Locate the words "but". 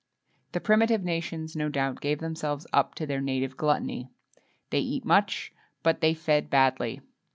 5.83-6.01